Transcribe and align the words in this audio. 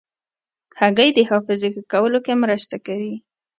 هګۍ 0.79 1.09
د 1.13 1.19
حافظې 1.29 1.69
ښه 1.73 1.81
کولو 1.91 2.19
کې 2.25 2.33
مرسته 2.43 2.75
کوي. 2.85 3.13